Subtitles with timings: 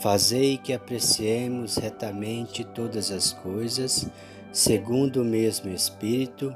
[0.00, 4.08] Fazei que apreciemos retamente todas as coisas,
[4.52, 6.54] segundo o mesmo Espírito,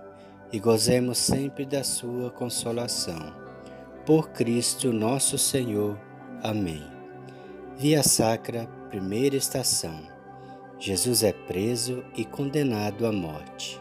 [0.53, 3.33] e gozemos sempre da Sua consolação.
[4.05, 5.99] Por Cristo nosso Senhor.
[6.43, 6.83] Amém.
[7.77, 10.01] Via Sacra, primeira estação.
[10.79, 13.81] Jesus é preso e condenado à morte.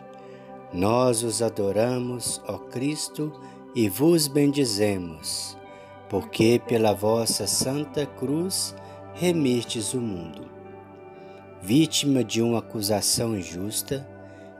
[0.73, 3.31] Nós os adoramos, ó Cristo,
[3.73, 5.57] e vos bendizemos,
[6.09, 8.75] porque pela vossa santa cruz
[9.19, 10.47] remistes o mundo.
[11.59, 14.07] Vítima de uma acusação injusta,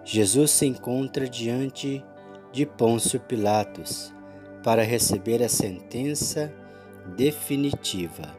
[0.04, 2.04] Jesus se encontra diante
[2.52, 4.12] de Pôncio Pilatos
[4.64, 6.52] para receber a sentença
[7.16, 8.36] definitiva.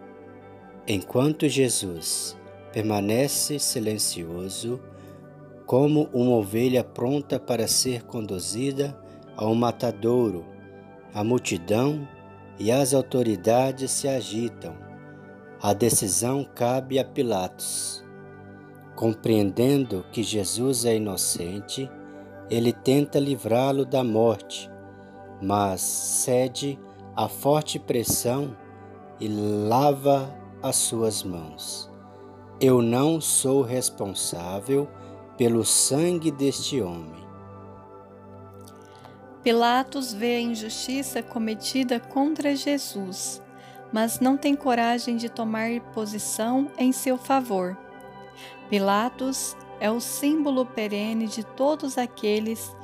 [0.88, 2.36] Enquanto Jesus
[2.72, 4.80] permanece silencioso,
[5.66, 8.98] como uma ovelha pronta para ser conduzida
[9.36, 10.44] ao matadouro,
[11.14, 12.08] a multidão
[12.58, 14.87] e as autoridades se agitam
[15.60, 18.04] a decisão cabe a Pilatos.
[18.94, 21.90] Compreendendo que Jesus é inocente,
[22.48, 24.70] ele tenta livrá-lo da morte,
[25.42, 26.78] mas cede
[27.14, 28.56] à forte pressão
[29.18, 31.90] e lava as suas mãos.
[32.60, 34.88] Eu não sou responsável
[35.36, 37.26] pelo sangue deste homem.
[39.42, 43.42] Pilatos vê a injustiça cometida contra Jesus
[43.92, 47.76] mas não tem coragem de tomar posição em seu favor.
[48.68, 52.74] Pilatos é o símbolo perene de todos aqueles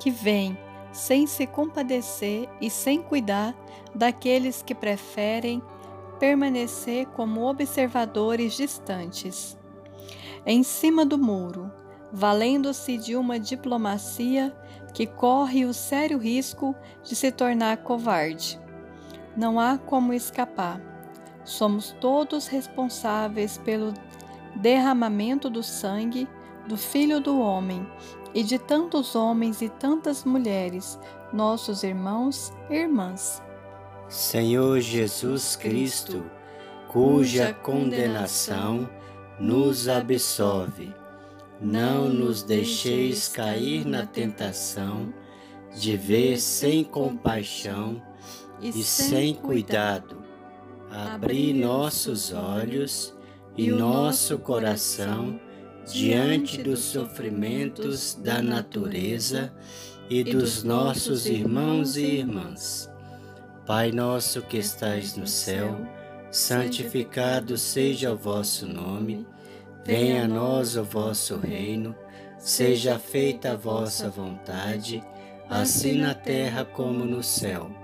[0.00, 0.56] que vêm
[0.92, 3.54] sem se compadecer e sem cuidar
[3.94, 5.60] daqueles que preferem
[6.18, 9.58] permanecer como observadores distantes.
[10.46, 11.70] Em cima do muro,
[12.12, 14.54] valendo-se de uma diplomacia
[14.94, 18.63] que corre o sério risco de se tornar covarde.
[19.36, 20.80] Não há como escapar.
[21.44, 23.92] Somos todos responsáveis pelo
[24.56, 26.28] derramamento do sangue
[26.66, 27.86] do Filho do Homem
[28.34, 30.98] e de tantos homens e tantas mulheres,
[31.32, 33.42] nossos irmãos e irmãs.
[34.08, 36.24] Senhor Jesus Cristo,
[36.88, 38.88] cuja condenação
[39.38, 40.94] nos absolve,
[41.60, 45.12] não nos deixeis cair na tentação
[45.74, 48.00] de ver sem compaixão
[48.62, 50.22] e sem cuidado,
[50.90, 53.14] abri nossos olhos
[53.56, 55.38] e nosso coração
[55.86, 59.52] diante dos sofrimentos da natureza
[60.08, 62.90] e dos nossos irmãos e irmãs.
[63.66, 65.76] Pai nosso que estais no céu,
[66.30, 69.26] santificado seja o vosso nome,
[69.84, 71.94] venha a nós o vosso reino,
[72.38, 75.02] seja feita a vossa vontade,
[75.48, 77.83] assim na terra como no céu.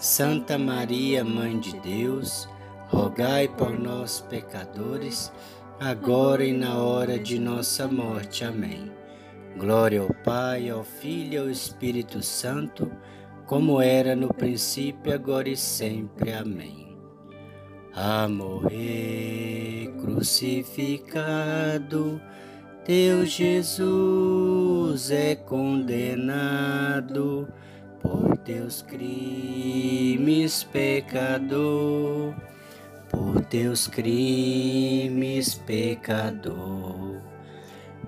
[0.00, 2.48] Santa Maria, Mãe de Deus,
[2.86, 5.32] rogai por nós, pecadores,
[5.80, 8.44] agora e na hora de nossa morte.
[8.44, 8.92] Amém.
[9.56, 12.88] Glória ao Pai, ao Filho e ao Espírito Santo,
[13.44, 16.32] como era no princípio, agora e sempre.
[16.32, 16.96] Amém.
[17.92, 21.10] A morrer crucificado,
[22.84, 26.28] teu Jesus é condenado
[28.00, 32.34] por teus crimes, pecador,
[33.08, 37.22] por teus crimes, pecador,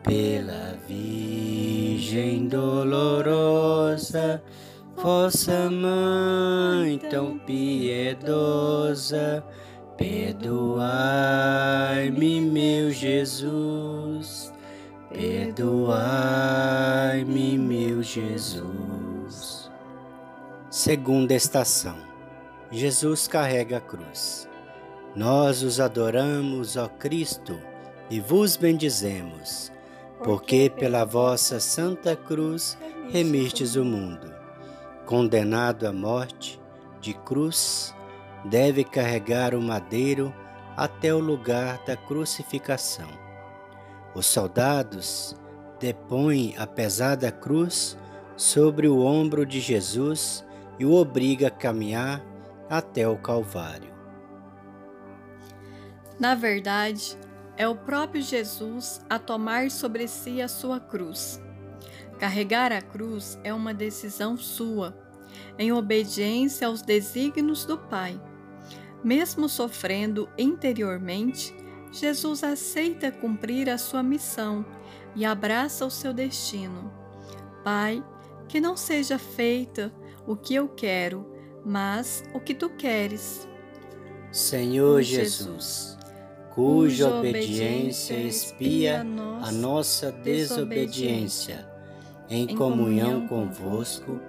[0.02, 4.42] pela Virgem dolorosa,
[4.96, 9.44] vossa mãe tão piedosa,
[9.96, 10.90] perdoai-me,
[12.40, 14.52] meu Jesus,
[15.10, 15.96] perdoai-me,
[17.58, 19.59] meu Jesus.
[20.70, 21.96] Segunda estação.
[22.70, 24.48] Jesus carrega a cruz.
[25.16, 27.58] Nós os adoramos, ó Cristo,
[28.08, 29.72] e vos bendizemos,
[30.22, 32.78] porque pela vossa santa cruz
[33.08, 34.32] remistes o mundo.
[35.06, 36.60] Condenado à morte,
[37.00, 37.92] de cruz,
[38.44, 40.32] deve carregar o madeiro
[40.76, 43.08] até o lugar da crucificação.
[44.14, 45.34] Os soldados
[45.80, 47.98] depõem a pesada cruz
[48.36, 50.48] sobre o ombro de Jesus
[50.80, 52.24] e o obriga a caminhar
[52.68, 53.92] até o Calvário.
[56.18, 57.18] Na verdade,
[57.54, 61.38] é o próprio Jesus a tomar sobre si a sua cruz.
[62.18, 64.96] Carregar a cruz é uma decisão sua,
[65.58, 68.18] em obediência aos desígnios do Pai.
[69.04, 71.54] Mesmo sofrendo interiormente,
[71.92, 74.64] Jesus aceita cumprir a sua missão
[75.14, 76.90] e abraça o seu destino.
[77.62, 78.02] Pai,
[78.48, 79.92] que não seja feita
[80.26, 81.26] o que eu quero,
[81.64, 83.48] mas o que tu queres.
[84.32, 85.98] Senhor Jesus
[86.60, 91.66] cuja obediência expia a nossa desobediência.
[92.28, 94.20] Em comunhão convosco,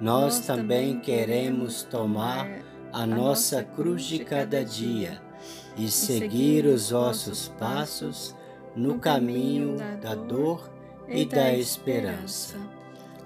[0.00, 2.48] nós também queremos tomar
[2.92, 5.20] a nossa cruz de cada dia
[5.76, 8.34] e seguir os vossos passos
[8.74, 10.70] no caminho da dor
[11.08, 12.56] e da esperança.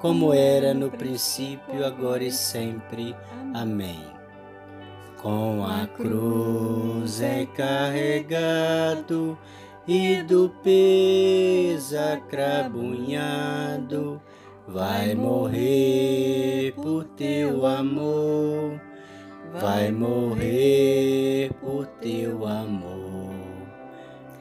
[0.00, 3.14] como era no princípio, agora e sempre.
[3.54, 4.16] Amém
[5.26, 9.36] com a cruz é carregado
[9.88, 13.12] e do peso acrabunhado,
[14.68, 18.80] vai morrer por teu amor,
[19.60, 23.34] vai morrer por teu amor.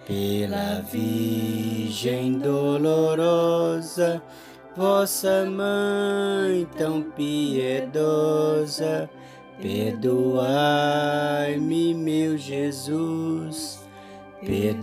[0.06, 4.22] Pela Virgem dolorosa,
[4.76, 9.10] vossa mãe tão piedosa,
[9.62, 13.80] Perdoai-me, meu Jesus,
[14.42, 14.82] perdoai-me,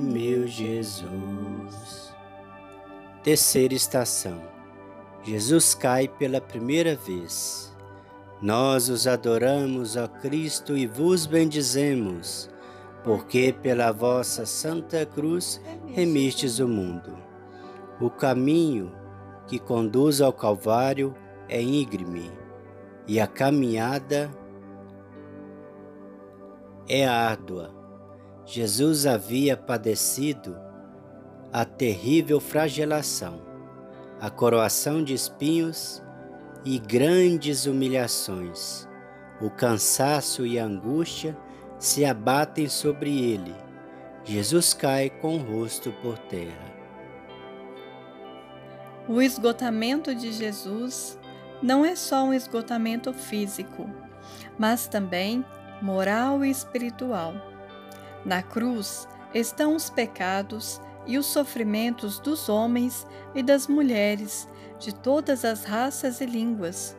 [0.00, 2.12] meu Jesus.
[3.22, 4.42] Terceira estação.
[5.22, 7.72] Jesus cai pela primeira vez.
[8.42, 12.50] Nós os adoramos, ó Cristo, e vos bendizemos,
[13.04, 17.23] porque pela vossa santa cruz remistes o mundo.
[18.00, 18.92] O caminho
[19.46, 21.14] que conduz ao Calvário
[21.48, 22.32] é íngreme
[23.06, 24.30] e a caminhada
[26.88, 27.72] é árdua.
[28.44, 30.56] Jesus havia padecido
[31.52, 33.40] a terrível flagelação,
[34.20, 36.02] a coroação de espinhos
[36.64, 38.88] e grandes humilhações.
[39.40, 41.36] O cansaço e a angústia
[41.78, 43.54] se abatem sobre ele.
[44.24, 46.73] Jesus cai com o rosto por terra.
[49.06, 51.18] O esgotamento de Jesus
[51.62, 53.88] não é só um esgotamento físico,
[54.58, 55.44] mas também
[55.82, 57.34] moral e espiritual.
[58.24, 65.44] Na cruz estão os pecados e os sofrimentos dos homens e das mulheres de todas
[65.44, 66.96] as raças e línguas,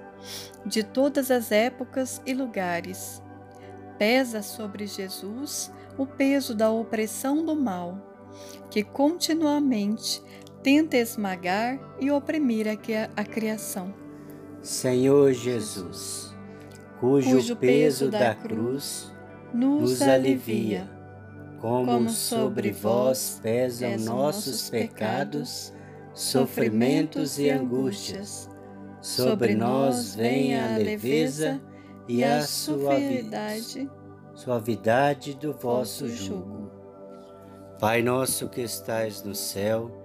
[0.63, 3.19] de todas as épocas e lugares.
[3.97, 7.97] Pesa sobre Jesus o peso da opressão do mal,
[8.69, 10.21] que continuamente
[10.65, 12.65] tenta esmagar e oprimir
[13.15, 13.93] a, criação.
[14.63, 16.35] Senhor Jesus,
[16.99, 19.13] cujo, cujo peso da cruz
[19.53, 20.89] nos alivia,
[21.61, 25.71] como sobre vós pesam nossos pecados,
[26.15, 28.49] sofrimentos e angústias.
[28.99, 31.61] Sobre nós vem a leveza
[32.07, 33.87] e a suavidade,
[34.33, 36.71] suavidade do vosso jugo.
[37.79, 40.04] Pai nosso que estais no céu,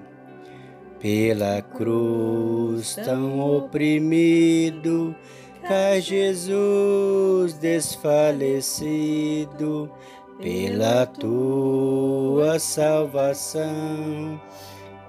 [1.01, 5.15] Pela cruz tão oprimido,
[5.67, 8.71] cai Jesus desfalecido,
[10.39, 14.39] pela tua salvação,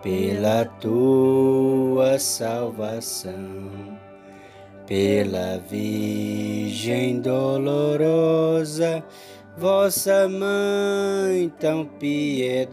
[0.03, 4.01] pela tua salvação.
[4.87, 9.05] Pela Virgem dolorosa,
[9.59, 12.73] vossa mãe tão piedosa,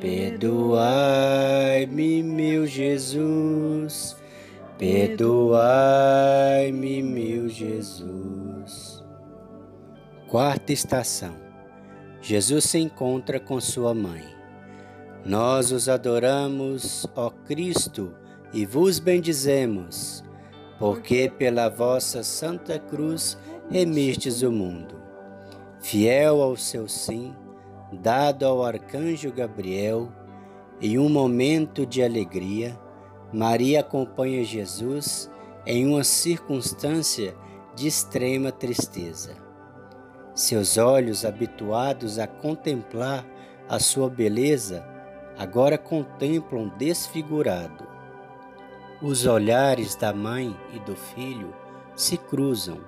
[0.00, 0.82] perdoai-me,
[2.22, 4.16] meu Jesus,
[4.78, 5.52] perdoai-me,
[7.02, 9.02] meu Jesus.
[10.28, 11.34] Quarta estação.
[12.20, 14.24] Jesus se encontra com sua mãe.
[15.24, 18.12] Nós os adoramos, ó Cristo,
[18.52, 20.22] e vos bendizemos
[20.82, 23.38] porque pela vossa Santa Cruz
[23.70, 25.00] remistes o mundo.
[25.80, 27.32] Fiel ao seu sim,
[27.92, 30.10] dado ao arcanjo Gabriel,
[30.80, 32.78] em um momento de alegria,
[33.32, 35.30] Maria acompanha Jesus
[35.64, 37.34] em uma circunstância
[37.74, 39.36] de extrema tristeza.
[40.34, 43.24] Seus olhos, habituados a contemplar
[43.68, 44.84] a sua beleza,
[45.38, 47.86] agora contemplam desfigurado.
[49.00, 51.54] Os olhares da mãe e do filho
[51.94, 52.80] se cruzam,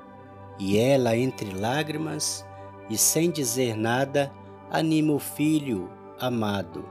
[0.58, 2.44] e ela, entre lágrimas
[2.88, 4.32] e sem dizer nada,
[4.70, 6.88] anima o filho amado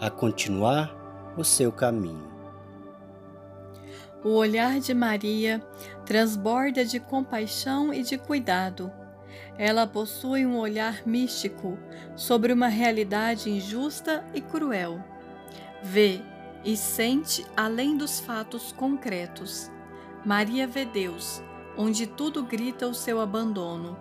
[0.00, 0.94] a continuar
[1.36, 2.28] o seu caminho.
[4.24, 5.62] O olhar de Maria
[6.04, 8.90] transborda de compaixão e de cuidado.
[9.56, 11.78] Ela possui um olhar místico
[12.16, 15.02] sobre uma realidade injusta e cruel.
[15.82, 16.20] Vê
[16.64, 19.70] e sente além dos fatos concretos.
[20.24, 21.42] Maria vê Deus,
[21.76, 23.96] onde tudo grita o seu abandono.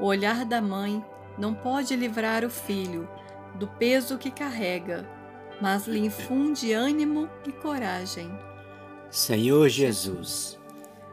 [0.00, 1.04] O olhar da mãe
[1.38, 3.08] não pode livrar o filho
[3.54, 5.08] do peso que carrega,
[5.60, 8.30] mas lhe infunde ânimo e coragem.
[9.10, 10.58] Senhor Jesus,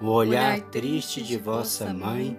[0.02, 2.38] o olhar triste de vossa mãe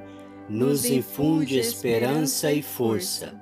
[0.49, 3.41] nos infunde esperança e força.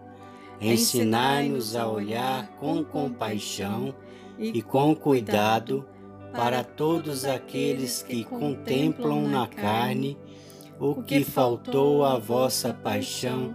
[0.60, 3.94] Ensinai-nos a olhar com compaixão
[4.38, 5.88] e com cuidado
[6.32, 10.18] para todos aqueles que contemplam na carne
[10.78, 13.54] o que faltou à vossa paixão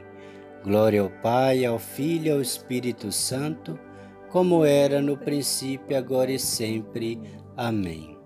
[0.63, 3.79] Glória ao Pai, ao Filho e ao Espírito Santo,
[4.29, 7.19] como era no princípio, agora e sempre.
[7.57, 8.17] Amém.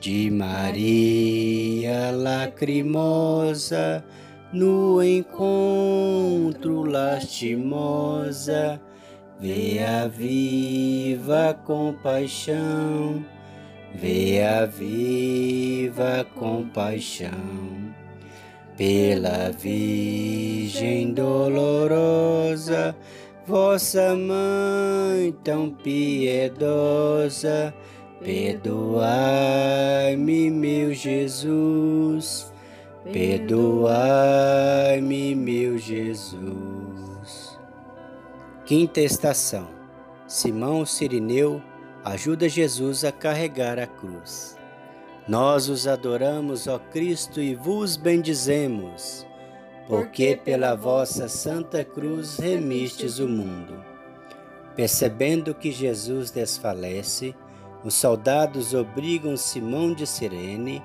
[0.00, 4.04] De Maria lacrimosa,
[4.52, 8.80] no encontro lastimosa,
[9.38, 13.24] vê a viva compaixão
[13.94, 17.30] vê a viva compaixão
[18.82, 22.96] pela Virgem dolorosa,
[23.46, 27.72] vossa mãe tão piedosa,
[28.24, 32.52] perdoai-me, meu Jesus,
[33.12, 33.76] perdoai-me,
[35.36, 36.40] meu Jesus.
[38.64, 39.68] Quinta estação
[40.26, 41.62] Simão Sirineu
[42.04, 44.51] ajuda Jesus a carregar a cruz.
[45.28, 49.24] Nós os adoramos, ó Cristo, e vos bendizemos,
[49.86, 53.84] porque pela vossa santa cruz remistes o mundo.
[54.74, 57.34] Percebendo que Jesus desfalece,
[57.84, 60.82] os soldados obrigam Simão de Sirene,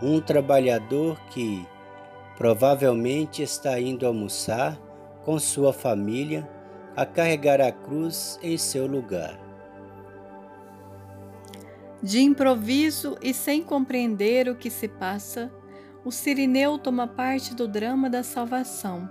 [0.00, 1.66] um trabalhador que
[2.36, 4.78] provavelmente está indo almoçar
[5.24, 6.48] com sua família,
[6.96, 9.49] a carregar a cruz em seu lugar.
[12.02, 15.52] De improviso e sem compreender o que se passa,
[16.02, 19.08] o Sirineu toma parte do drama da salvação.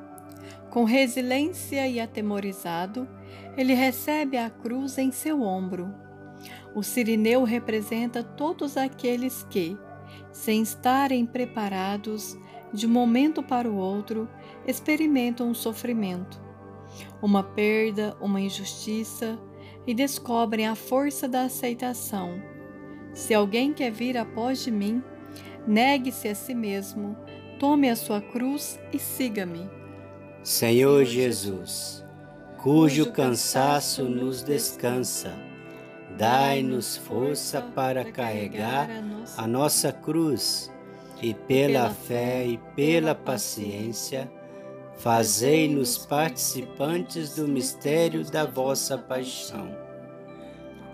[0.72, 3.08] Com resiliência e atemorizado,
[3.56, 5.94] ele recebe a cruz em seu ombro.
[6.74, 9.78] O Sirineu representa todos aqueles que,
[10.32, 12.36] sem estarem preparados,
[12.74, 14.28] de um momento para o outro,
[14.66, 16.42] experimentam um sofrimento,
[17.22, 19.40] uma perda, uma injustiça
[19.86, 22.49] e descobrem a força da aceitação
[23.20, 25.04] se alguém quer vir após de mim,
[25.68, 27.18] negue-se a si mesmo,
[27.60, 29.70] tome a sua cruz e siga-me.
[30.42, 32.04] Senhor Jesus,
[32.64, 35.34] cujo cansaço nos descansa,
[36.18, 38.90] dai-nos força para carregar
[39.38, 40.72] a nossa cruz
[41.22, 44.32] e pela fé e pela paciência,
[44.98, 49.89] fazei-nos participantes do mistério da vossa paixão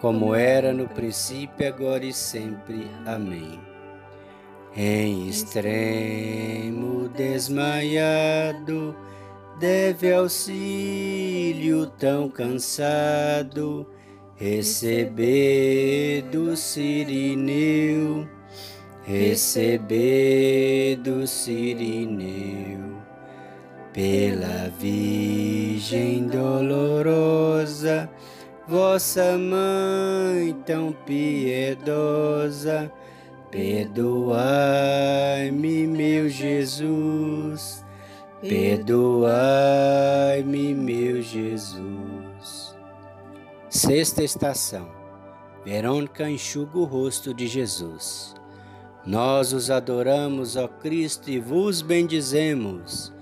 [0.00, 2.90] como era no princípio, agora e sempre.
[3.06, 3.60] Amém.
[4.74, 8.96] Em extremo desmaiado,
[9.58, 13.86] deve auxílio tão cansado,
[14.36, 18.28] receber do Sirineu,
[19.02, 23.00] receber do Sirineu,
[23.92, 28.08] pela Virgem dolorosa
[28.70, 32.88] vossa mãe tão piedosa,
[33.50, 34.38] perdoai-me,
[35.88, 37.84] meu Jesus,
[38.40, 39.26] perdoai-me,
[40.72, 42.76] meu Jesus.
[43.68, 44.88] Sexta estação.
[45.64, 48.36] Verônica enxuga o rosto de Jesus.
[49.04, 53.12] Nós os adoramos, ó Cristo, e vos bendizemos,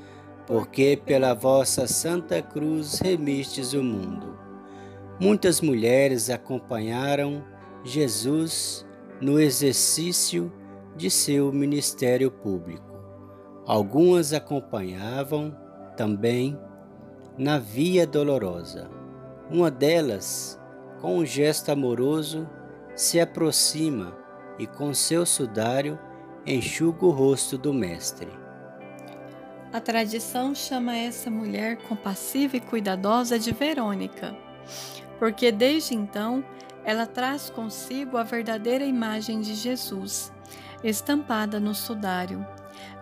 [0.46, 4.47] porque pela vossa santa cruz remistes o mundo.
[5.20, 7.44] Muitas mulheres acompanharam
[7.82, 8.86] Jesus
[9.20, 10.52] no exercício
[10.96, 12.86] de seu ministério público.
[13.66, 15.56] Algumas acompanhavam
[15.96, 16.56] também
[17.36, 18.88] na Via Dolorosa.
[19.50, 20.56] Uma delas,
[21.00, 22.48] com um gesto amoroso,
[22.94, 24.16] se aproxima
[24.56, 25.98] e com seu sudário
[26.46, 28.30] enxuga o rosto do Mestre.
[29.72, 34.34] A tradição chama essa mulher compassiva e cuidadosa de Verônica
[35.18, 36.44] porque desde então
[36.84, 40.32] ela traz consigo a verdadeira imagem de Jesus,
[40.82, 42.46] estampada no sudário.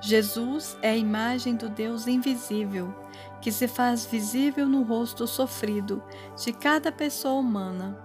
[0.00, 2.94] Jesus é a imagem do Deus invisível,
[3.40, 6.02] que se faz visível no rosto sofrido
[6.42, 7.96] de cada pessoa humana.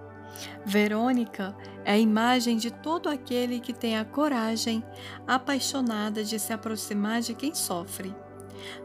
[0.64, 4.84] Verônica é a imagem de todo aquele que tem a coragem
[5.26, 8.14] apaixonada de se aproximar de quem sofre,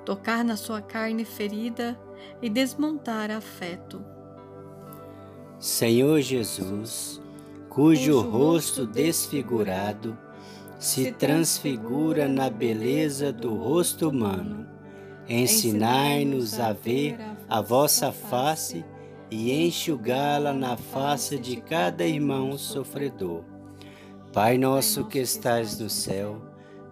[0.05, 1.99] tocar na sua carne ferida
[2.41, 4.16] e desmontar afeto.
[5.59, 7.19] Senhor Jesus,
[7.67, 10.15] cujo rosto desfigurado
[10.77, 14.67] se transfigura na beleza do rosto humano,
[15.27, 17.17] ensinai-nos a ver
[17.49, 18.85] a vossa face
[19.31, 23.43] e enxugá-la na face de cada irmão sofredor.
[24.31, 26.39] Pai nosso que estais no céu,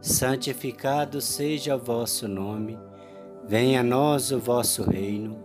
[0.01, 2.79] santificado seja o vosso nome,
[3.47, 5.44] venha a nós o vosso reino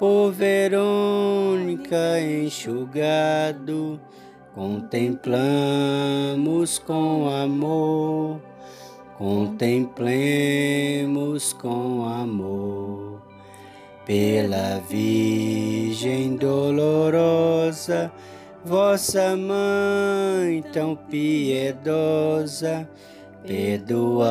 [0.00, 4.00] por Verônica enxugado,
[4.54, 8.40] Contemplamos com amor,
[9.16, 13.22] contemplemos com amor.
[14.04, 18.10] Pela Virgem dolorosa,
[18.64, 22.88] vossa mãe tão piedosa,
[23.46, 24.28] perdoai-me,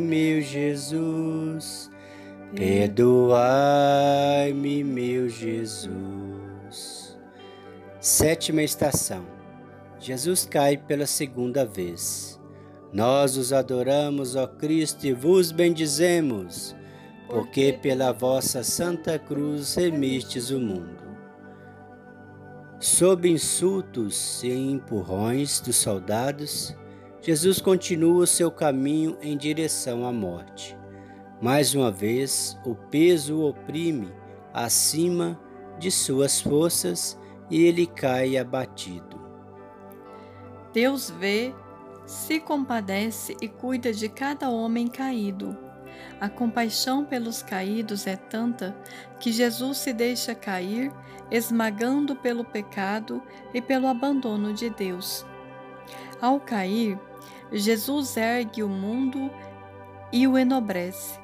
[0.00, 1.91] meu Jesus,
[2.54, 3.34] perdoai-me,
[4.84, 5.92] meu Jesus.
[8.00, 9.24] Sétima estação.
[9.98, 12.40] Jesus cai pela segunda vez.
[12.92, 16.76] Nós os adoramos, ó Cristo, e vos bendizemos,
[17.28, 21.02] porque pela vossa santa cruz remistes o mundo.
[22.78, 26.76] Sob insultos e empurrões dos soldados,
[27.20, 30.76] Jesus continua o seu caminho em direção à morte.
[31.42, 34.14] Mais uma vez, o peso oprime
[34.54, 35.36] acima
[35.76, 37.18] de suas forças
[37.50, 39.20] e ele cai abatido.
[40.72, 41.52] Deus vê,
[42.06, 45.58] se compadece e cuida de cada homem caído.
[46.20, 48.76] A compaixão pelos caídos é tanta
[49.18, 50.92] que Jesus se deixa cair,
[51.28, 53.20] esmagando pelo pecado
[53.52, 55.26] e pelo abandono de Deus.
[56.20, 56.96] Ao cair,
[57.50, 59.28] Jesus ergue o mundo
[60.12, 61.21] e o enobrece.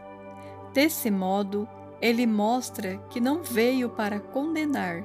[0.79, 1.69] Desse modo,
[2.01, 5.03] ele mostra que não veio para condenar,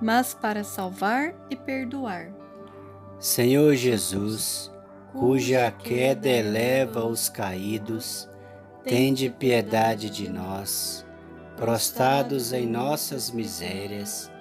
[0.00, 2.32] mas para salvar e perdoar.
[3.18, 4.72] Senhor Jesus,
[5.12, 8.26] cuja queda eleva os caídos,
[8.84, 11.04] tende piedade de nós,
[11.58, 14.32] prostrados em nossas misérias,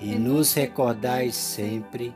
[0.00, 2.14] e nos recordai sempre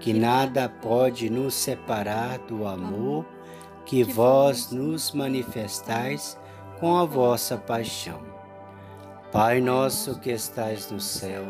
[0.00, 3.26] que nada pode nos separar do amor
[3.84, 6.40] que vós nos manifestais
[6.82, 8.20] com a vossa paixão.
[9.30, 11.44] Pai nosso que estais no céu,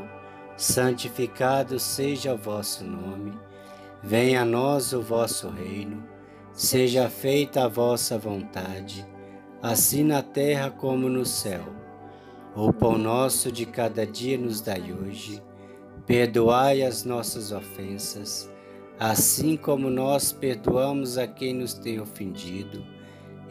[0.58, 3.32] santificado seja o vosso nome,
[4.02, 6.06] venha a nós o vosso reino,
[6.52, 9.06] seja feita a vossa vontade,
[9.62, 11.64] assim na terra como no céu.
[12.54, 15.42] O pão nosso de cada dia nos dai hoje,
[16.04, 18.50] perdoai as nossas ofensas,
[19.00, 22.84] assim como nós perdoamos a quem nos tem ofendido,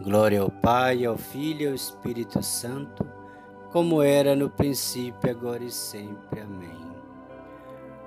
[0.00, 3.06] Glória ao Pai, ao Filho e ao Espírito Santo,
[3.70, 6.40] como era no princípio, agora e sempre.
[6.40, 6.90] Amém.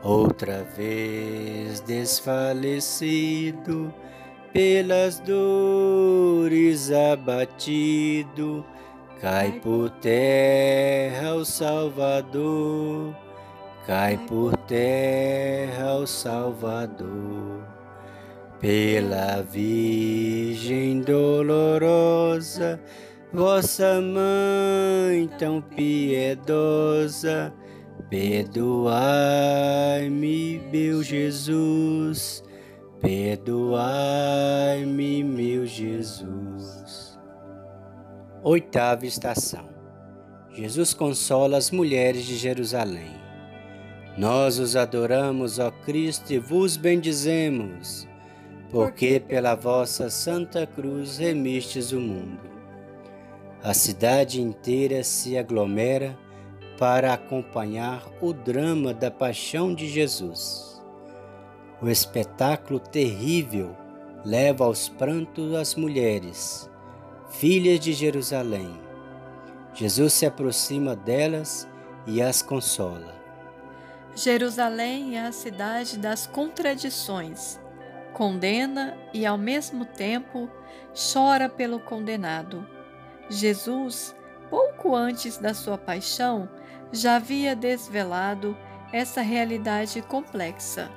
[0.03, 3.93] Outra vez desfalecido,
[4.53, 8.63] pelas dores abatido,
[9.19, 13.15] cai por terra o Salvador,
[13.87, 17.74] cai por terra o Salvador.
[18.65, 22.81] Pela Virgem dolorosa,
[23.31, 27.53] vossa mãe tão piedosa,
[28.09, 28.97] Perdoai-me,
[30.71, 32.43] meu Jesus,
[32.99, 33.53] perdoai-me,
[35.23, 37.19] meu Jesus.
[38.41, 39.69] Oitava estação.
[40.51, 43.13] Jesus consola as mulheres de Jerusalém.
[44.17, 48.07] Nós os adoramos, ó Cristo, e vos bendizemos,
[48.71, 52.39] porque pela vossa santa cruz remistes o mundo.
[53.63, 56.17] A cidade inteira se aglomera
[56.77, 60.83] para acompanhar o drama da paixão de Jesus.
[61.81, 63.75] O espetáculo terrível
[64.23, 66.69] leva aos prantos as mulheres,
[67.29, 68.71] filhas de Jerusalém.
[69.73, 71.67] Jesus se aproxima delas
[72.07, 73.13] e as consola.
[74.15, 77.59] Jerusalém é a cidade das contradições.
[78.15, 80.49] Condena e, ao mesmo tempo,
[81.11, 82.65] chora pelo condenado.
[83.29, 84.15] Jesus,
[84.49, 86.49] pouco antes da sua paixão,
[86.93, 88.57] já havia desvelado
[88.93, 90.89] essa realidade complexa.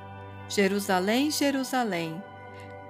[0.48, 2.22] Jerusalém, Jerusalém,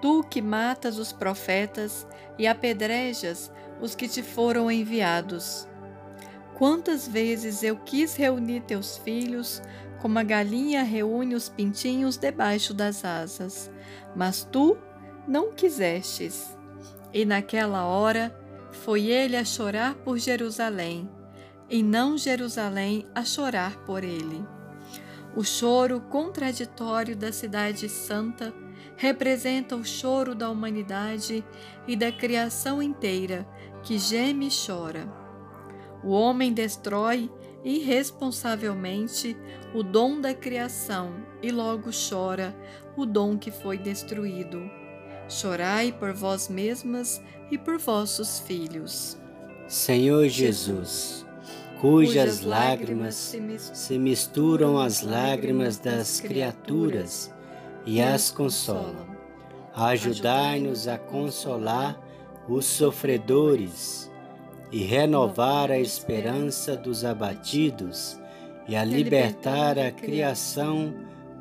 [0.02, 5.66] tu que matas os profetas e apedrejas os que te foram enviados.
[6.54, 9.62] Quantas vezes eu quis reunir teus filhos,
[10.02, 13.70] como a galinha reúne os pintinhos debaixo das asas,
[14.14, 14.76] mas tu
[15.26, 16.56] não quisestes.
[17.12, 18.34] E naquela hora
[18.70, 21.08] foi ele a chorar por Jerusalém,
[21.70, 24.44] e não Jerusalém a chorar por ele.
[25.36, 28.52] O choro contraditório da Cidade Santa
[28.96, 31.44] representa o choro da humanidade
[31.86, 33.46] e da criação inteira
[33.82, 35.08] que geme e chora.
[36.02, 37.30] O homem destrói
[37.64, 39.36] irresponsavelmente
[39.74, 42.56] o dom da criação e logo chora
[42.98, 44.70] o dom que foi destruído.
[45.28, 49.18] Chorai por vós mesmas e por vossos filhos.
[49.66, 51.26] Senhor Jesus,
[51.80, 53.36] cujas lágrimas
[53.74, 57.32] se misturam às lágrimas das criaturas
[57.84, 59.06] e as consolam,
[59.74, 62.00] ajudai-nos a consolar
[62.48, 64.10] os sofredores
[64.72, 68.18] e renovar a esperança dos abatidos
[68.66, 70.94] e a libertar a criação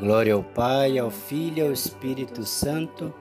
[0.00, 3.14] Glória ao Pai, ao Filho e ao Espírito Santo,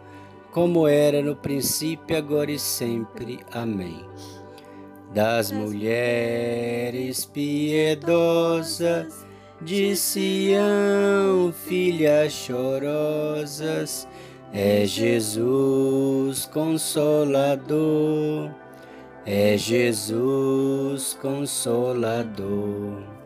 [0.52, 3.40] como era no princípio, agora e sempre.
[3.52, 4.04] Amém.
[5.14, 9.28] Das mulheres piedosas
[9.62, 14.08] de Sião, filhas chorosas,
[14.54, 18.52] é Jesus consolador
[19.32, 23.19] é Jesus Consolador.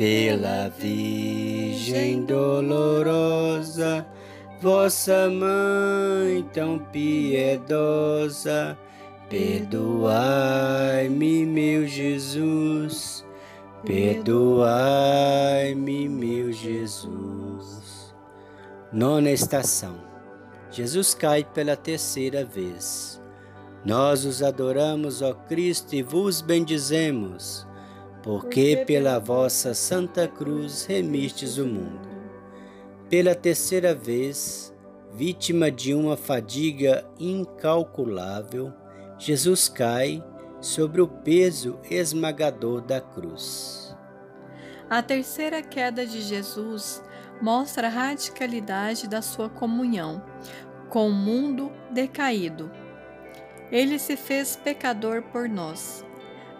[0.00, 4.06] Pela Virgem dolorosa,
[4.58, 8.78] vossa mãe tão piedosa,
[9.28, 13.26] perdoai-me, meu Jesus,
[13.84, 18.14] perdoai-me, meu Jesus.
[18.90, 19.96] Nona estação.
[20.70, 23.20] Jesus cai pela terceira vez.
[23.84, 27.68] Nós os adoramos, ó Cristo, e vos bendizemos,
[28.22, 32.08] porque pela vossa Santa Cruz remistes o mundo.
[33.08, 34.74] Pela terceira vez,
[35.12, 38.72] vítima de uma fadiga incalculável,
[39.18, 40.24] Jesus cai
[40.60, 43.96] sobre o peso esmagador da cruz.
[44.88, 47.02] A terceira queda de Jesus
[47.40, 50.22] mostra a radicalidade da sua comunhão
[50.88, 52.70] com o mundo decaído
[53.70, 56.04] ele se fez pecador por nós.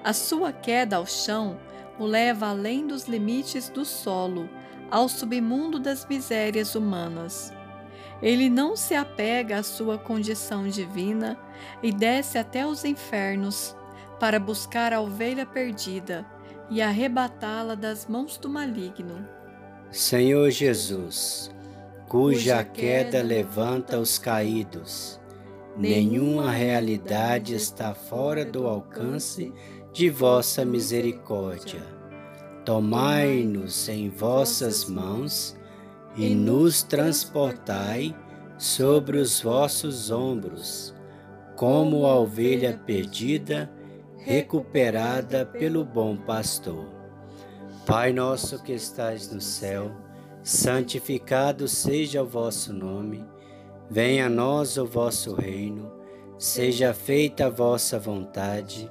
[0.03, 1.59] A sua queda ao chão
[1.99, 4.49] o leva além dos limites do solo,
[4.91, 7.53] ao submundo das misérias humanas.
[8.23, 11.39] Ele não se apega à sua condição divina
[11.83, 13.77] e desce até os infernos
[14.19, 16.27] para buscar a ovelha perdida
[16.71, 19.27] e arrebatá-la das mãos do maligno.
[19.91, 21.51] Senhor Jesus,
[22.09, 25.21] cuja queda levanta os caídos,
[25.77, 29.53] nenhuma realidade está fora do alcance
[29.93, 31.83] de vossa misericórdia.
[32.65, 35.57] Tomai-nos em vossas mãos
[36.17, 38.15] e nos transportai
[38.59, 40.95] sobre os vossos ombros,
[41.57, 43.71] como a ovelha perdida,
[44.19, 46.87] recuperada pelo bom pastor.
[47.87, 49.91] Pai nosso que estais no céu,
[50.43, 53.25] santificado seja o vosso nome.
[53.91, 55.91] Venha a nós o vosso reino,
[56.39, 58.91] seja feita a vossa vontade,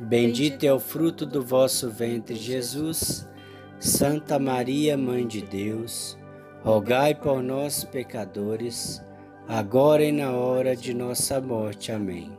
[0.00, 3.28] Bendito é o fruto do vosso ventre, Jesus.
[3.78, 6.16] Santa Maria, Mãe de Deus,
[6.62, 9.04] rogai por nós, pecadores,
[9.48, 11.90] agora e na hora de nossa morte.
[11.90, 12.30] Amém.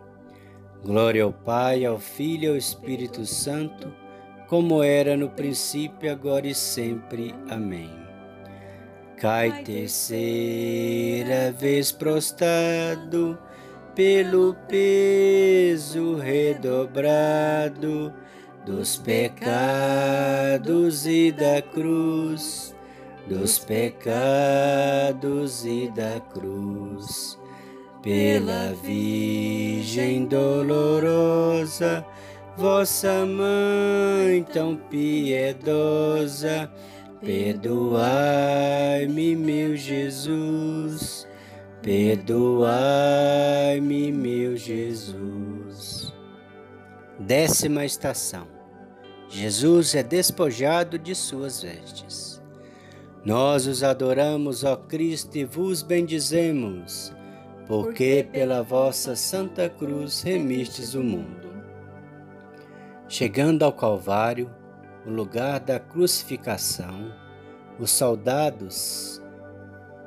[0.84, 3.94] Glória ao Pai, ao Filho e ao Espírito Santo,
[4.48, 7.36] como era no princípio, agora e sempre.
[7.50, 7.90] Amém.
[9.18, 13.38] Cai terceira vez prostrado
[13.96, 18.14] pelo peso redobrado
[18.66, 22.76] dos pecados e da cruz,
[23.28, 27.40] dos pecados e da cruz.
[28.02, 32.04] Pela Virgem dolorosa,
[32.58, 36.70] vossa mãe tão piedosa,
[37.22, 41.23] perdoai-me, meu Jesus
[41.84, 42.72] Perdoai-me,
[44.14, 46.14] meu Jesus.
[47.20, 48.48] Décima estação.
[49.28, 52.42] Jesus é despojado de suas vestes.
[53.26, 57.14] Nós os adoramos, ó Cristo, e vos bendizemos,
[57.68, 61.52] porque pela vossa santa cruz remistes o mundo.
[63.10, 64.50] Chegando ao Calvário,
[65.06, 67.14] o lugar da crucificação,
[67.78, 69.22] os soldados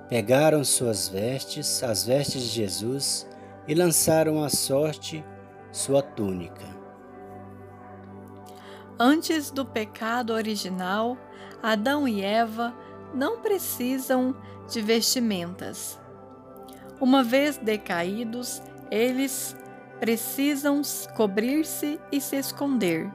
[0.09, 3.27] Pegaram suas vestes, as vestes de Jesus,
[3.67, 5.25] e lançaram à sorte
[5.73, 6.65] sua túnica.
[8.99, 11.19] Antes do pecado original,
[11.63, 12.75] Adão e Eva
[13.13, 14.35] não precisam
[14.71, 15.99] de vestimentas.
[17.01, 19.57] Uma vez decaídos, eles
[19.99, 20.81] precisam
[21.15, 23.13] cobrir-se e se esconder.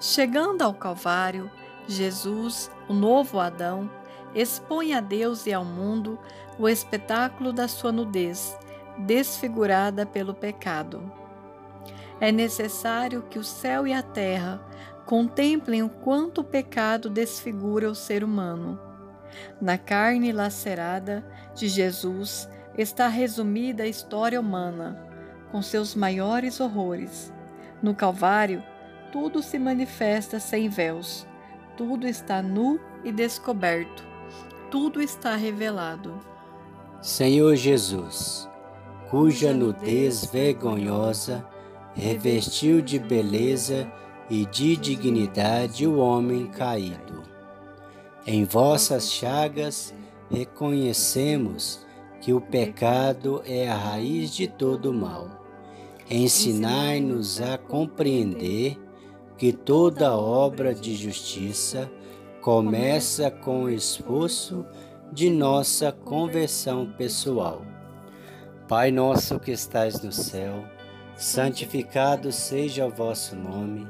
[0.00, 1.50] Chegando ao Calvário,
[1.86, 3.90] Jesus, o novo Adão,
[4.36, 6.18] expõe a Deus e ao mundo
[6.58, 8.56] o espetáculo da sua nudez,
[8.98, 11.10] desfigurada pelo pecado.
[12.20, 14.60] É necessário que o céu e a terra
[15.06, 18.78] contemplem o quanto o pecado desfigura o ser humano.
[19.60, 25.02] Na carne lacerada de Jesus está resumida a história humana,
[25.50, 27.32] com seus maiores horrores.
[27.82, 28.62] No Calvário,
[29.10, 31.26] tudo se manifesta sem véus,
[31.76, 34.15] tudo está nu e descoberto
[34.70, 36.14] tudo está revelado.
[37.00, 38.48] Senhor Jesus,
[39.10, 41.46] cuja nudez vergonhosa
[41.94, 43.90] revestiu de beleza
[44.28, 47.22] e de dignidade o homem caído.
[48.26, 49.94] Em vossas chagas
[50.30, 51.86] reconhecemos
[52.20, 55.44] que o pecado é a raiz de todo mal.
[56.10, 58.78] Ensinai-nos a compreender
[59.38, 61.90] que toda obra de justiça
[62.46, 64.64] começa com o esforço
[65.10, 67.62] de nossa conversão pessoal.
[68.68, 70.64] Pai nosso que estais no céu,
[71.16, 73.84] santificado seja o vosso nome,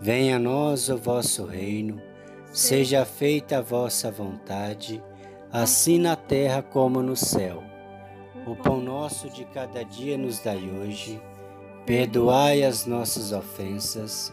[0.00, 2.00] venha a nós o vosso reino,
[2.52, 5.02] seja feita a vossa vontade,
[5.52, 7.60] assim na terra como no céu.
[8.46, 11.20] O pão nosso de cada dia nos dai hoje,
[11.84, 14.32] perdoai as nossas ofensas,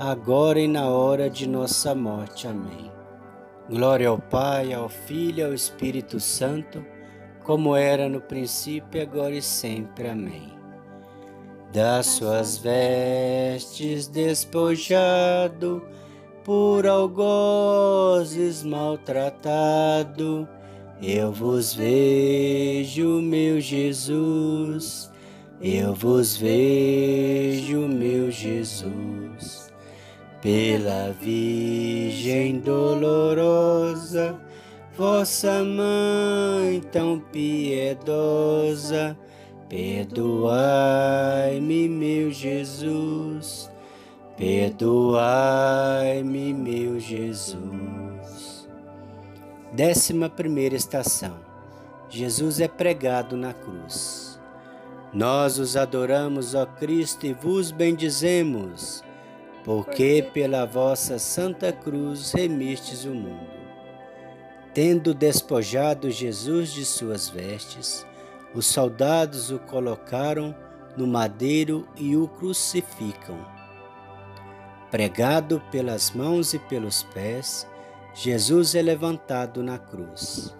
[0.00, 2.48] agora e na hora de nossa morte.
[2.48, 2.90] Amém.
[3.68, 6.82] Glória ao Pai, ao Filho e ao Espírito Santo,
[7.44, 10.08] como era no princípio, agora e sempre.
[10.08, 10.58] Amém.
[11.70, 15.84] Das suas vestes despojado,
[16.42, 20.48] por algozes maltratado,
[21.02, 25.12] eu vos vejo, meu Jesus,
[25.60, 29.59] eu vos vejo, meu Jesus
[30.40, 34.38] pela Virgem dolorosa,
[34.96, 39.16] vossa mãe tão piedosa,
[39.68, 40.48] perdoai-me,
[41.88, 43.70] meu Jesus,
[44.40, 45.52] Perdoai-me,
[46.54, 48.66] meu Jesus.
[49.74, 51.36] Décima primeira estação.
[52.08, 54.40] Jesus é pregado na cruz.
[55.12, 59.04] Nós os adoramos, ó Cristo, e vos bendizemos,
[59.64, 63.60] porque pela vossa santa cruz remistes o mundo.
[64.72, 68.06] Tendo despojado Jesus de suas vestes,
[68.54, 70.54] os soldados o colocaram
[70.96, 73.60] no madeiro e o crucificam
[74.90, 77.64] Pregado pelas mãos e pelos pés,
[78.12, 80.52] Jesus é levantado na cruz.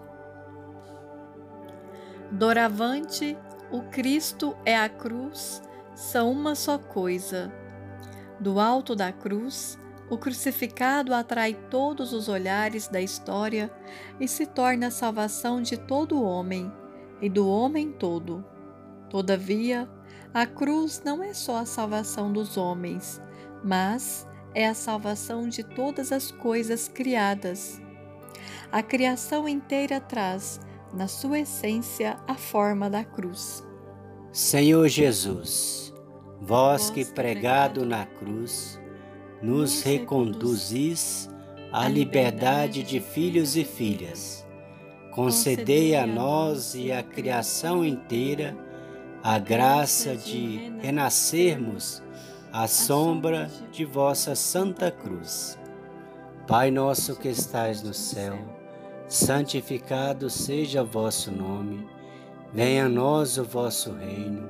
[2.31, 3.37] Doravante,
[3.69, 5.61] o Cristo é a cruz,
[5.93, 7.51] são uma só coisa.
[8.41, 9.77] Do alto da cruz,
[10.09, 13.71] o crucificado atrai todos os olhares da história
[14.19, 16.73] e se torna a salvação de todo homem
[17.21, 18.43] e do homem todo.
[19.11, 19.87] Todavia,
[20.33, 23.21] a cruz não é só a salvação dos homens,
[23.63, 27.79] mas é a salvação de todas as coisas criadas.
[28.71, 30.59] A criação inteira traz,
[30.91, 33.63] na sua essência, a forma da cruz.
[34.33, 35.80] Senhor Jesus,
[36.41, 38.81] vós que pregado na cruz,
[39.41, 41.29] nos reconduzis
[41.71, 44.45] à liberdade de filhos e filhas.
[45.11, 48.57] Concedei a nós e à criação inteira
[49.23, 52.01] a graça de renascermos
[52.51, 55.59] à sombra de vossa santa cruz.
[56.47, 58.37] Pai nosso que estais no céu,
[59.07, 61.87] santificado seja o vosso nome,
[62.51, 64.49] venha a nós o vosso reino,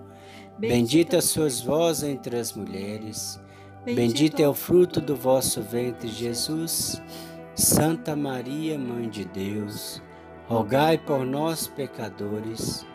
[0.57, 3.39] Bendita sois vós entre as mulheres,
[3.83, 7.01] bendito é o fruto do vosso ventre, Jesus.
[7.55, 10.01] Santa Maria, Mãe de Deus,
[10.47, 12.85] rogai por nós, pecadores,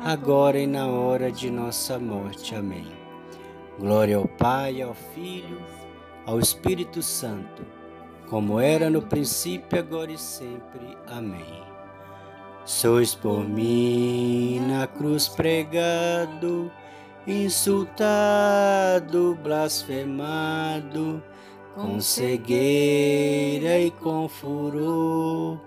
[0.00, 2.54] agora e na hora de nossa morte.
[2.54, 2.86] Amém.
[3.78, 5.60] Glória ao Pai, ao Filho
[6.26, 7.64] ao Espírito Santo,
[8.28, 10.98] como era no princípio, agora e sempre.
[11.06, 11.62] Amém.
[12.64, 16.70] Sois por mim na cruz pregado,
[17.26, 18.98] insultado,
[19.42, 21.22] blasfemado,
[21.74, 25.58] com cegueira e com furor,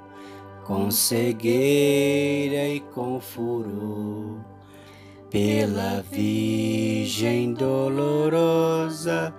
[0.66, 4.40] com cegueira e com furor.
[5.30, 9.34] Pela Virgem dolorosa,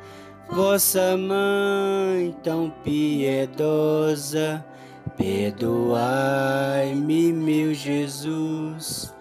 [0.53, 4.64] Vossa mãe tão piedosa,
[5.16, 5.62] perdoai-me,
[7.33, 9.14] meu Jesus,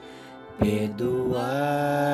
[0.57, 2.08] perdoai-me,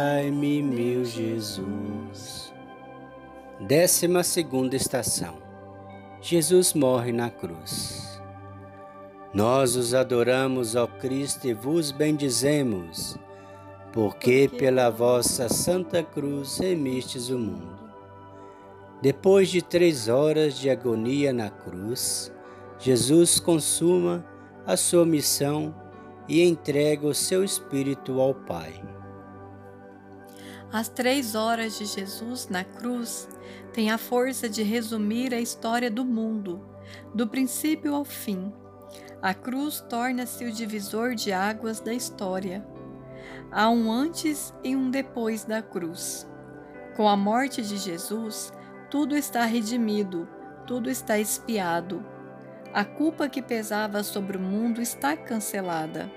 [3.60, 5.38] Décima segunda estação.
[6.20, 8.22] Jesus morre na cruz.
[9.34, 13.18] Nós os adoramos, ó Cristo, e vos bendizemos,
[13.94, 17.80] porque pela vossa santa cruz remistes o mundo.
[19.02, 22.34] Depois de três horas de agonia na cruz,
[22.78, 24.26] Jesus consuma
[24.68, 25.74] a sua missão
[26.28, 28.95] e entrega o seu espírito ao Pai.
[30.76, 33.30] As três horas de Jesus na cruz
[33.72, 36.62] têm a força de resumir a história do mundo,
[37.14, 38.52] do princípio ao fim.
[39.22, 42.62] A cruz torna-se o divisor de águas da história.
[43.50, 46.28] Há um antes e um depois da cruz.
[46.98, 48.52] Com a morte de Jesus,
[48.92, 50.28] tudo está redimido,
[50.68, 52.06] tudo está expiado.
[52.74, 56.12] A culpa que pesava sobre o mundo está cancelada.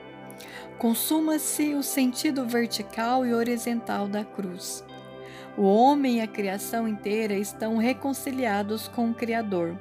[0.79, 4.85] Consuma-se o sentido vertical e horizontal da cruz.
[5.57, 9.77] O homem e a criação inteira estão reconciliados com o Criador,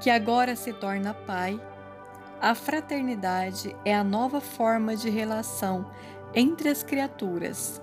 [0.00, 1.60] que agora se torna Pai.
[2.40, 5.90] A fraternidade é a nova forma de relação
[6.32, 7.82] entre as criaturas.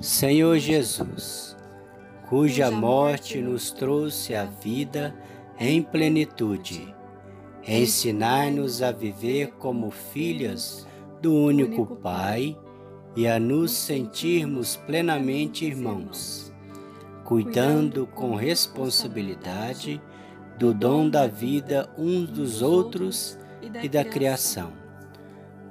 [0.00, 1.56] Senhor Jesus,
[2.28, 5.14] cuja morte nos trouxe a vida
[5.58, 6.94] em plenitude.
[7.66, 10.87] Ensinai-nos a viver como filhas
[11.20, 12.56] do único Pai
[13.16, 16.52] e a nos sentirmos plenamente irmãos,
[17.24, 20.00] cuidando com responsabilidade
[20.58, 23.38] do dom da vida uns dos outros
[23.82, 24.72] e da criação.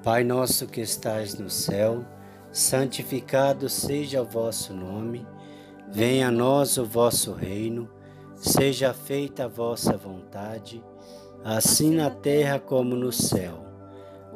[0.04, 2.06] Pai nosso que estais no céu,
[2.52, 5.26] santificado seja o vosso nome
[5.90, 7.90] Venha a nós o vosso reino,
[8.36, 10.84] Seja feita a vossa vontade,
[11.44, 13.67] assim na terra como no céu.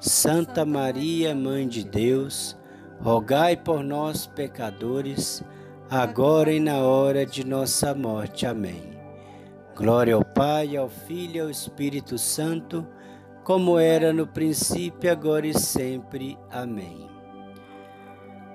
[0.00, 2.56] Santa Maria, Mãe de Deus,
[3.00, 5.42] rogai por nós, pecadores,
[5.90, 8.46] agora e na hora de nossa morte.
[8.46, 8.96] Amém.
[9.74, 12.86] Glória ao Pai, ao Filho e ao Espírito Santo,
[13.42, 16.38] como era no princípio, agora e sempre.
[16.50, 17.08] Amém.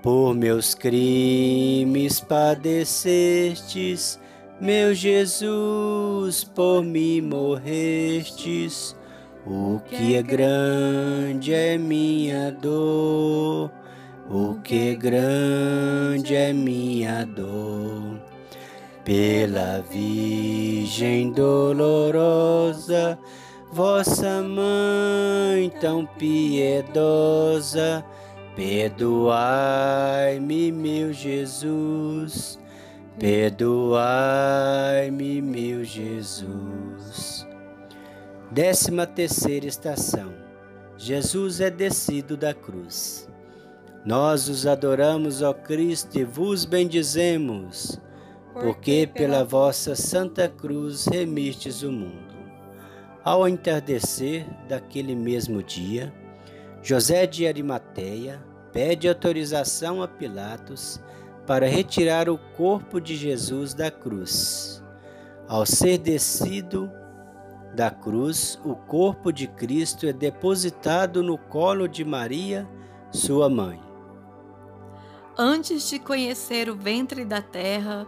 [0.02, 4.20] Por meus crimes padecestes,
[4.62, 8.96] meu Jesus, por mim morrestes,
[9.46, 13.72] o que é grande é minha dor,
[14.30, 18.22] o que é grande é minha dor.
[19.04, 23.20] Pela Virgem dolorosa,
[23.72, 28.06] vossa mãe tão piedosa,
[28.56, 32.58] perdoai-me, meu Jesus
[33.20, 34.02] Perdoai-me,
[35.42, 37.46] meu Jesus.
[38.54, 40.32] Décima terceira estação.
[40.96, 43.28] Jesus é descido da cruz.
[44.06, 48.00] Nós os adoramos, ó Cristo, e vos bendizemos,
[48.54, 52.36] porque pela vossa santa cruz remistes o mundo.
[53.24, 56.14] Ao entardecer daquele mesmo dia,
[56.84, 58.40] José de Arimateia
[58.72, 61.02] pede autorização a Pilatos
[61.48, 64.84] para retirar o corpo de Jesus da cruz.
[65.48, 66.92] Ao ser descido
[67.74, 72.70] da cruz, o corpo de Cristo é depositado no colo de Maria,
[73.12, 73.82] sua mãe.
[75.38, 78.08] Antes de conhecer o ventre da terra,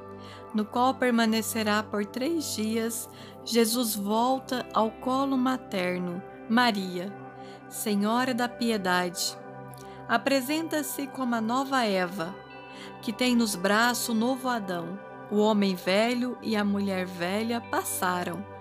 [0.53, 3.09] no qual permanecerá por três dias,
[3.43, 7.11] Jesus volta ao colo materno, Maria,
[7.67, 9.37] Senhora da Piedade.
[10.07, 12.33] Apresenta-se como a nova Eva,
[13.01, 14.99] que tem nos braços o novo Adão.
[15.31, 18.54] O homem velho e a mulher velha passaram.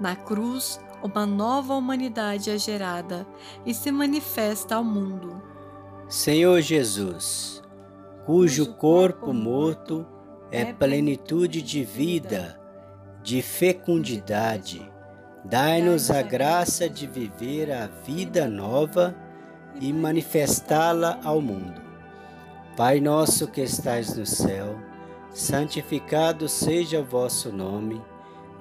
[0.00, 3.26] Na cruz, uma nova humanidade é gerada
[3.64, 5.42] e se manifesta ao mundo.
[6.08, 7.62] Senhor Jesus,
[8.24, 10.06] cujo corpo morto
[10.50, 12.60] é plenitude de vida,
[13.22, 14.88] de fecundidade,
[15.44, 19.16] dai-nos a graça de viver a vida nova
[19.80, 21.80] e manifestá-la ao mundo.
[22.76, 24.78] Pai nosso que estais no céu,
[25.30, 28.00] santificado seja o vosso nome,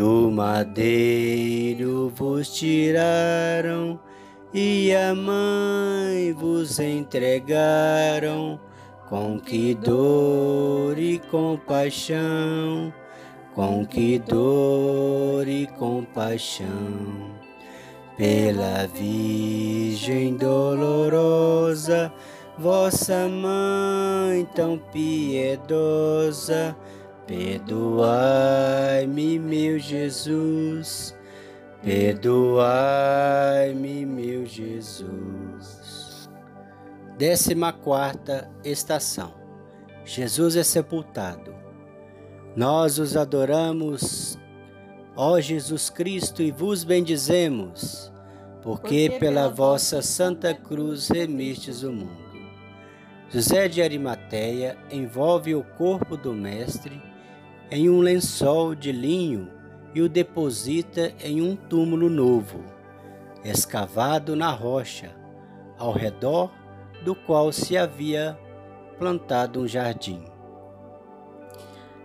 [0.00, 4.00] Do madeiro vos tiraram
[4.50, 8.58] e a mãe vos entregaram,
[9.10, 12.90] com que dor e compaixão,
[13.54, 16.66] com que dor e compaixão.
[18.16, 22.10] Pela Virgem dolorosa,
[22.56, 26.74] vossa mãe tão piedosa,
[27.30, 31.16] perdoai-me, meu Jesus,
[31.80, 36.28] perdoai-me, meu Jesus.
[37.16, 39.32] Décima quarta estação.
[40.04, 41.54] Jesus é sepultado.
[42.56, 44.36] Nós os adoramos,
[45.14, 48.12] ó Jesus Cristo, e vos bendizemos,
[48.60, 52.28] porque, porque pela vossa santa cruz remistes o mundo.
[53.28, 57.09] José de Arimateia envolve o corpo do Mestre
[57.70, 59.48] em um lençol de linho
[59.94, 62.64] e o deposita em um túmulo novo.
[63.42, 65.16] escavado na rocha,
[65.78, 66.52] ao redor
[67.02, 68.38] do qual se havia
[68.98, 70.22] plantado um jardim.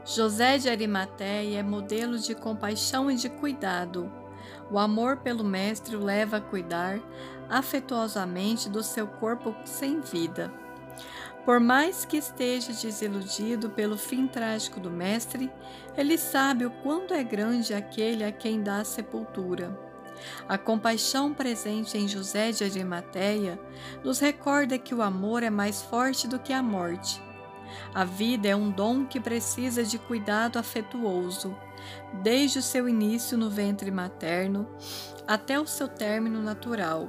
[0.05, 4.09] José de Arimateia é modelo de compaixão e de cuidado.
[4.71, 7.01] O amor pelo Mestre o leva a cuidar
[7.49, 10.53] afetuosamente do seu corpo sem vida.
[11.45, 15.51] Por mais que esteja desiludido pelo fim trágico do Mestre,
[15.95, 19.79] ele sabe o quanto é grande aquele a quem dá a sepultura.
[20.49, 23.59] A compaixão presente em José de Arimateia
[24.03, 27.21] nos recorda que o amor é mais forte do que a morte.
[27.93, 31.55] A vida é um dom que precisa de cuidado afetuoso,
[32.23, 34.67] desde o seu início no ventre materno
[35.27, 37.07] até o seu término natural.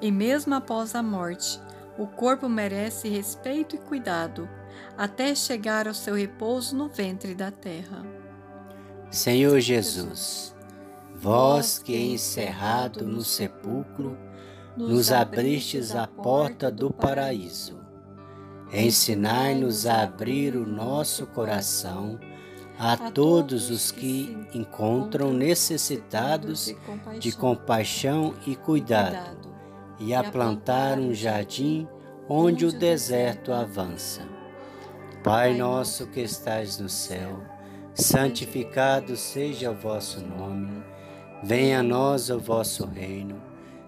[0.00, 1.60] E mesmo após a morte,
[1.98, 4.48] o corpo merece respeito e cuidado,
[4.96, 8.06] até chegar ao seu repouso no ventre da terra.
[9.10, 10.54] Senhor Jesus,
[11.20, 14.16] Vós que encerrado no sepulcro,
[14.76, 17.80] nos abristes a porta do paraíso.
[18.72, 22.20] Ensinai-nos a abrir o nosso coração
[22.78, 26.72] a todos os que encontram necessitados
[27.18, 29.52] de compaixão e cuidado,
[29.98, 31.88] e a plantar um jardim
[32.28, 34.22] onde o deserto avança.
[35.24, 37.40] Pai nosso que estais no céu,
[37.94, 40.82] santificado seja o vosso nome.
[41.42, 43.40] Venha a nós o vosso reino,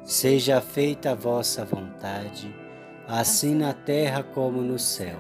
[0.04, 2.54] seja feita a vossa vontade,
[3.06, 5.18] assim na terra como no céu.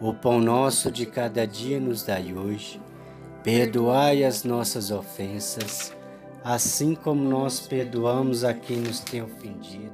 [0.00, 2.80] O pão nosso de cada dia nos dai hoje,
[3.42, 5.94] perdoai as nossas ofensas,
[6.42, 9.93] assim como nós perdoamos a quem nos tem ofendido.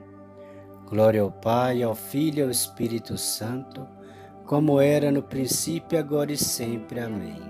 [0.91, 3.87] Glória ao Pai, ao Filho e ao Espírito Santo,
[4.45, 6.99] como era no princípio, agora e sempre.
[6.99, 7.41] Amém.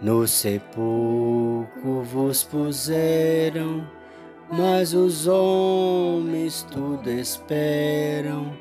[0.00, 3.86] No sepulcro vos puseram
[4.52, 8.52] mas os homens tudo esperam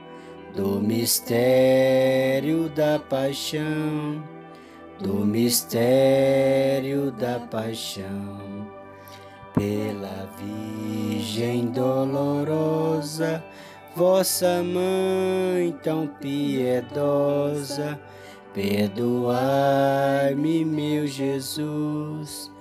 [0.55, 4.23] do mistério da paixão,
[4.99, 8.60] do mistério da paixão.
[9.53, 13.43] Pela Virgem dolorosa,
[13.95, 17.99] vossa mãe tão piedosa,
[18.53, 22.51] perdoai-me, meu Jesus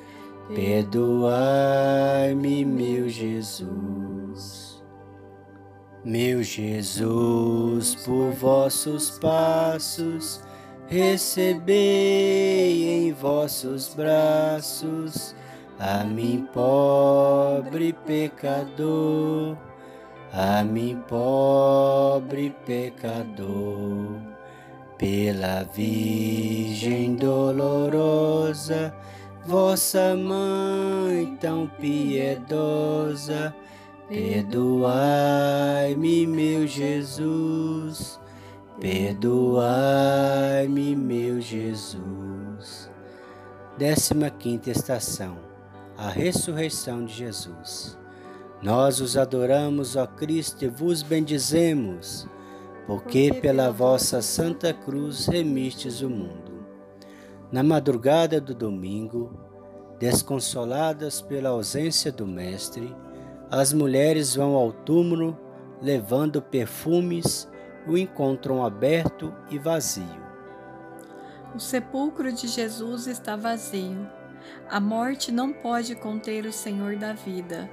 [0.54, 4.80] Perdoai-me, meu Jesus.
[6.04, 10.42] Meu Jesus, por vossos passos,
[10.88, 15.36] recebei em vossos braços
[15.80, 19.56] a mim, pobre pecador,
[20.30, 24.20] a mim, pobre pecador.
[24.98, 28.94] Pela Virgem dolorosa,
[29.46, 33.54] vossa mãe tão piedosa,
[34.06, 35.06] perdoai-me,
[36.26, 38.20] meu Jesus,
[38.78, 39.64] perdoai-me,
[40.94, 42.90] meu Jesus.
[43.78, 45.48] Décima quinta estação,
[46.00, 47.98] a ressurreição de Jesus.
[48.62, 52.26] Nós os adoramos, ó Cristo, e vos bendizemos,
[52.86, 56.64] porque pela vossa santa cruz remistes o mundo.
[57.52, 59.38] Na madrugada do domingo,
[59.98, 62.96] desconsoladas pela ausência do Mestre,
[63.50, 65.38] as mulheres vão ao túmulo
[65.82, 67.46] levando perfumes
[67.86, 70.30] o encontram aberto e vazio.
[71.54, 74.19] O sepulcro de Jesus está vazio.
[74.68, 77.68] A morte não pode conter o Senhor da vida.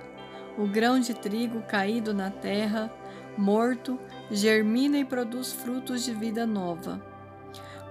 [0.57, 2.91] O grão de trigo caído na terra,
[3.37, 3.99] morto,
[4.31, 7.01] germina e produz frutos de vida nova.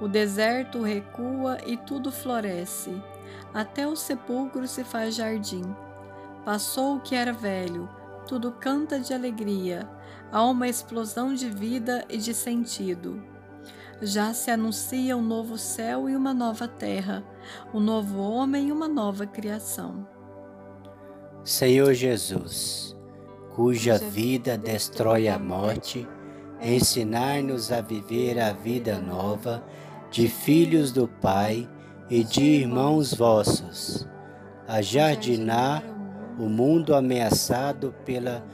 [0.01, 3.01] O deserto recua e tudo floresce.
[3.55, 5.64] Até o sepulcro se faz jardim.
[6.45, 7.89] Passou o que era velho,
[8.27, 9.89] tudo canta de alegria.
[10.31, 13.22] Há uma explosão de vida e de sentido.
[14.03, 17.24] Já se anuncia um novo céu e uma nova terra,
[17.73, 20.07] um novo homem e uma nova criação.
[21.45, 22.97] Senhor Jesus,
[23.55, 26.07] cuja vida destrói a morte,
[26.61, 29.65] ensinar-nos a viver a vida nova
[30.11, 31.69] de filhos do Pai
[32.11, 34.09] e de irmãos vossos,
[34.67, 35.83] a jardinar
[36.39, 38.45] o mundo ameaçado pela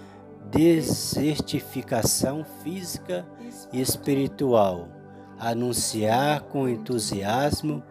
[0.51, 3.27] desertificação física
[3.73, 4.89] e espiritual,
[5.39, 7.83] anunciar com entusiasmo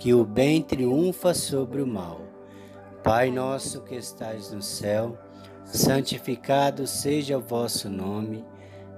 [0.00, 2.22] que o bem triunfa sobre o mal.
[3.04, 5.18] Pai nosso que estais no céu,
[5.62, 8.42] santificado seja o vosso nome,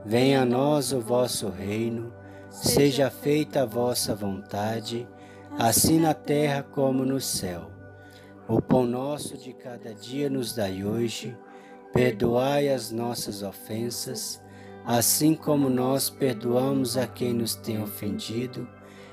[0.06, 2.14] venha a nós o vosso reino,
[2.48, 5.08] seja feita a vossa vontade,
[5.58, 7.68] assim na terra como no céu.
[8.46, 11.36] O pão nosso de cada dia nos dai hoje,
[11.92, 14.40] perdoai as nossas ofensas,
[14.86, 18.68] assim como nós perdoamos a quem nos tem ofendido,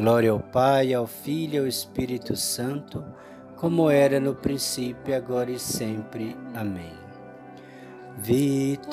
[0.00, 3.04] Glória ao Pai, ao Filho e ao Espírito Santo,
[3.54, 6.34] como era no princípio, agora e sempre.
[6.54, 6.94] Amém.
[8.16, 8.88] Vitória,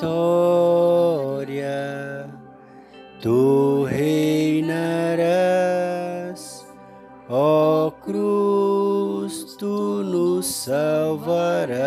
[3.22, 4.76] tu reinarás,
[7.30, 11.78] ó cruz, tu nos salvarás.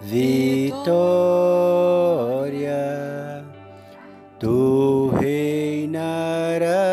[0.00, 0.78] Vitória,
[4.38, 6.87] tu reinarás,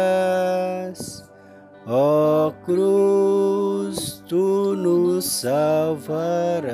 [5.26, 6.65] salvarás.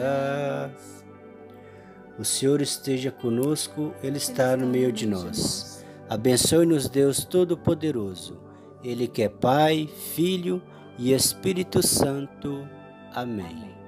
[2.20, 5.84] O Senhor esteja conosco, Ele está no meio de nós.
[6.10, 8.39] Abençoe-nos, Deus Todo-Poderoso,
[8.84, 10.62] Ele que é Pai, Filho
[10.99, 12.68] e Espírito Santo.
[13.14, 13.80] Amém.